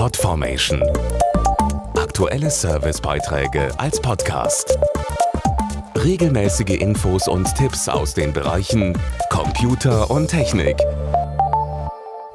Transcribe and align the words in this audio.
Podformation. 0.00 0.82
Aktuelle 1.94 2.48
Servicebeiträge 2.50 3.68
als 3.78 4.00
Podcast. 4.00 4.78
Regelmäßige 5.94 6.80
Infos 6.80 7.28
und 7.28 7.54
Tipps 7.54 7.86
aus 7.86 8.14
den 8.14 8.32
Bereichen 8.32 8.98
Computer 9.28 10.10
und 10.10 10.28
Technik. 10.28 10.78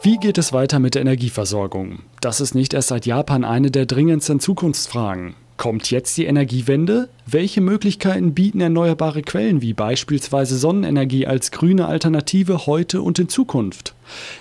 Wie 0.03 0.17
geht 0.17 0.37
es 0.37 0.53
weiter 0.53 0.77
mit 0.77 0.93
der 0.93 1.01
Energieversorgung? 1.01 2.03
Das 2.21 2.39
ist 2.39 2.53
nicht 2.53 2.75
erst 2.75 2.89
seit 2.89 3.07
Japan 3.07 3.43
eine 3.43 3.71
der 3.71 3.87
dringendsten 3.87 4.39
Zukunftsfragen. 4.39 5.33
Kommt 5.57 5.89
jetzt 5.89 6.15
die 6.17 6.25
Energiewende? 6.25 7.09
Welche 7.25 7.61
Möglichkeiten 7.61 8.35
bieten 8.35 8.61
erneuerbare 8.61 9.23
Quellen 9.23 9.63
wie 9.63 9.73
beispielsweise 9.73 10.59
Sonnenenergie 10.59 11.25
als 11.25 11.49
grüne 11.49 11.87
Alternative 11.87 12.67
heute 12.67 13.01
und 13.01 13.17
in 13.17 13.27
Zukunft? 13.27 13.94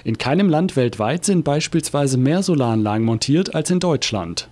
In 0.04 0.18
keinem 0.18 0.48
Land 0.48 0.76
weltweit 0.76 1.24
sind 1.24 1.44
beispielsweise 1.44 2.18
mehr 2.18 2.42
Solaranlagen 2.42 3.04
montiert 3.04 3.54
als 3.54 3.70
in 3.70 3.80
Deutschland. 3.80 4.48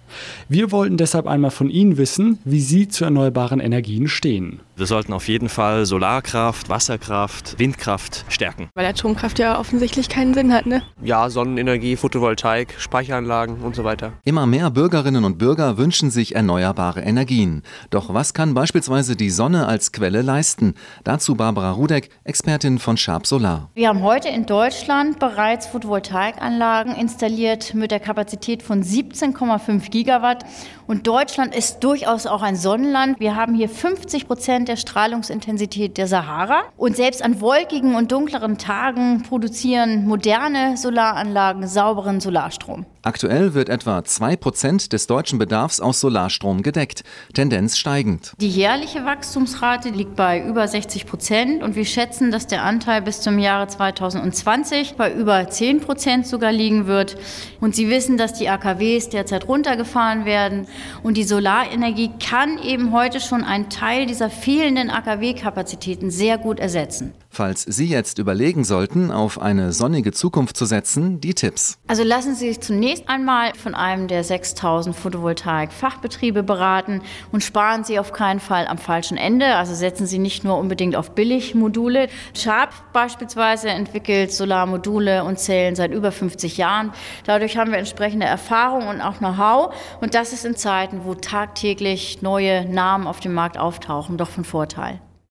Wir 0.49 0.71
wollten 0.73 0.97
deshalb 0.97 1.27
einmal 1.27 1.51
von 1.51 1.71
Ihnen 1.71 1.97
wissen, 1.97 2.39
wie 2.45 2.61
Sie 2.61 2.89
zu 2.89 3.05
erneuerbaren 3.05 3.61
Energien 3.61 4.09
stehen. 4.09 4.61
Wir 4.77 4.87
sollten 4.87 5.13
auf 5.13 5.29
jeden 5.29 5.49
Fall 5.49 5.87
Solarkraft, 5.87 6.69
Wasserkraft, 6.69 7.59
Windkraft 7.59 8.25
stärken. 8.29 8.69
Weil 8.75 8.87
Atomkraft 8.87 9.39
ja 9.39 9.59
offensichtlich 9.59 10.09
keinen 10.09 10.35
Sinn 10.35 10.53
hat, 10.53 10.67
ne? 10.67 10.83
Ja, 11.03 11.29
Sonnenenergie, 11.31 11.97
Photovoltaik, 11.97 12.75
Speicheranlagen 12.79 13.59
und 13.63 13.77
so 13.77 13.85
weiter. 13.85 14.15
Immer 14.25 14.47
mehr 14.47 14.71
Bürgerinnen 14.71 15.25
und 15.25 15.39
Bürger 15.39 15.77
wünschen 15.77 16.11
sich 16.11 16.35
erneuerbare 16.35 17.01
Energien. 17.01 17.63
Doch 17.91 18.13
was 18.15 18.35
kann 18.35 18.55
beispielsweise 18.55 19.15
die 19.15 19.31
Sonne 19.31 19.67
als 19.67 19.93
Quelle 19.93 20.23
leisten? 20.23 20.75
Dazu 21.05 21.35
Barbara 21.35 21.73
Rudek, 21.73 22.09
Expertin 22.25 22.79
von 22.79 22.97
Sharp 22.97 23.27
Solar. 23.27 23.71
Wir 23.75 23.89
haben 23.89 24.03
heute 24.03 24.29
in 24.29 24.47
Deutschland 24.47 25.02
bereits 25.11 25.67
Photovoltaikanlagen 25.67 26.95
installiert 26.95 27.75
mit 27.75 27.91
der 27.91 28.01
Kapazität 28.01 28.63
von 28.63 28.83
17,5 28.83 29.91
Gigawatt. 29.91 30.45
Und 30.87 31.07
Deutschland 31.07 31.55
ist 31.55 31.81
durchaus 31.81 32.27
auch 32.27 32.43
ein 32.43 32.57
Sonnenland. 32.57 33.19
Wir 33.21 33.37
haben 33.37 33.55
hier 33.55 33.69
50 33.69 34.27
Prozent 34.27 34.69
der 34.69 34.77
Strahlungsintensität 34.77 35.99
der 35.99 36.07
Sahara. 36.07 36.63
Und 36.77 36.97
selbst 36.97 37.23
an 37.23 37.41
wolkigen 37.41 37.95
und 37.95 38.13
dunkleren 38.13 38.59
Tagen 38.59 39.23
produzieren 39.23 40.07
moderne 40.07 40.77
Solaranlagen 40.77 41.67
sauberen 41.67 42.21
Solarstrom. 42.21 42.87
Aktuell 43.05 43.53
wird 43.55 43.69
etwa 43.69 43.99
2% 43.99 44.89
des 44.89 45.09
deutschen 45.09 45.41
Bedarfs 45.41 45.81
aus 45.81 45.99
Solarstrom 45.99 46.63
gedeckt, 46.63 47.03
Tendenz 47.35 47.77
steigend. 47.77 48.33
Die 48.39 48.49
jährliche 48.49 49.05
Wachstumsrate 49.05 49.89
liegt 49.89 50.15
bei 50.15 50.41
über 50.41 50.69
60 50.69 51.07
Prozent 51.07 51.65
und 51.65 51.75
wir 51.75 51.85
schätzen, 51.85 52.31
dass 52.31 52.47
der 52.47 52.63
Anteil 52.63 53.03
bis 53.03 53.21
zum 53.21 53.41
Jahre 53.41 53.67
2020 53.67 54.92
bei 54.97 55.13
über 55.13 55.49
10 55.49 55.81
Prozent 55.81 56.27
sogar 56.27 56.53
liegen 56.53 56.87
wird. 56.87 57.17
Und 57.61 57.75
Sie 57.75 57.89
wissen, 57.89 58.17
dass 58.17 58.33
die 58.33 58.49
AKWs 58.49 59.09
derzeit 59.09 59.49
runtergefahren 59.49 60.25
werden 60.25 60.67
und 61.03 61.17
die 61.17 61.25
Solarenergie 61.25 62.11
kann 62.25 62.59
eben 62.63 62.93
heute 62.93 63.21
schon 63.21 63.45
einen 63.45 63.71
Teil 63.71 64.07
dieser 64.07 64.31
fehlenden 64.31 64.91
AKW-Kapazitäten 64.91 66.11
sehr 66.11 66.39
gut 66.39 66.61
ersetzen. 66.61 67.13
Falls 67.35 67.63
Sie 67.63 67.87
jetzt 67.87 68.19
überlegen 68.19 68.63
sollten, 68.63 69.11
auf 69.11 69.41
eine 69.41 69.73
sonnige 69.73 70.13
Zukunft 70.13 70.55
zu 70.55 70.67
setzen, 70.67 71.19
die 71.19 71.33
Tipps. 71.33 71.79
Also 71.87 72.03
lassen 72.03 72.35
Sie 72.35 72.49
sich 72.49 72.61
zunächst 72.61 73.09
einmal 73.09 73.55
von 73.55 73.75
einem 73.75 74.07
der 74.07 74.23
6000 74.23 74.95
Photovoltaik-Fachbetriebe 74.95 76.43
beraten 76.43 77.01
und 77.33 77.43
sparen 77.43 77.85
Sie 77.85 77.99
auf 77.99 78.13
keinen 78.13 78.39
Fall 78.39 78.67
am 78.67 78.77
falschen 78.77 79.17
Ende. 79.17 79.55
Also 79.57 79.75
setzen 79.75 80.07
Sie 80.07 80.19
nicht 80.19 80.45
nur 80.45 80.59
unbedingt 80.59 80.95
auf 80.95 81.13
Billigmodule. 81.13 82.09
Sharp 82.37 82.75
beispielsweise 82.93 83.71
entwickelt 83.71 84.31
Solarmodule 84.31 85.25
und 85.25 85.39
Zellen 85.39 85.75
seit 85.75 85.91
über 85.91 86.13
50 86.13 86.59
Jahren. 86.59 86.93
Dadurch 87.25 87.57
haben 87.57 87.71
wir 87.71 87.79
entsprechende 87.79 88.27
Erfahrung 88.27 88.89
und 88.89 89.01
auch 89.01 89.17
Know-how. 89.17 89.75
Und 90.03 90.13
das 90.13 90.35
ist 90.35 90.45
in 90.45 90.55
Zeiten, 90.55 91.01
wo 91.05 91.15
tagtäglich 91.15 92.21
neue 92.21 92.67
Namen 92.67 93.07
auf 93.07 93.21
dem 93.21 93.33
Markt 93.33 93.57
auftauchen, 93.57 94.19
doch 94.19 94.29
von 94.29 94.45
Vorteil. 94.45 95.01